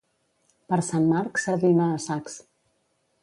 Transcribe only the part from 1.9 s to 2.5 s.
a sacs.